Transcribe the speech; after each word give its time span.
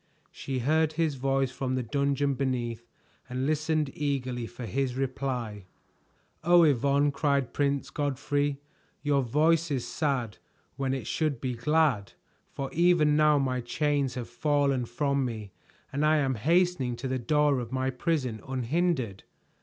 She 0.31 0.57
heard 0.57 0.93
his 0.93 1.13
voice 1.13 1.51
from 1.51 1.75
the 1.75 1.83
dungeon 1.83 2.33
beneath 2.33 2.87
and 3.29 3.45
listened 3.45 3.91
eagerly 3.93 4.47
for 4.47 4.65
his 4.65 4.95
reply. 4.95 5.65
"Oh, 6.43 6.63
Yvonne," 6.63 7.11
cried 7.11 7.53
Prince 7.53 7.91
Godfrey, 7.91 8.59
"your 9.03 9.21
voice 9.21 9.69
is 9.69 9.85
sad 9.87 10.39
when 10.75 10.95
it 10.95 11.05
should 11.05 11.39
be 11.39 11.53
glad. 11.53 12.13
For 12.49 12.71
even 12.73 13.15
now 13.15 13.37
my 13.37 13.61
chains 13.61 14.15
have 14.15 14.27
fallen 14.27 14.85
from 14.85 15.23
me 15.23 15.51
and 15.93 16.03
I 16.03 16.17
am 16.17 16.33
hastening 16.33 16.95
to 16.95 17.07
the 17.07 17.19
door 17.19 17.59
of 17.59 17.71
my 17.71 17.91
prison 17.91 18.41
unhindered." 18.47 19.21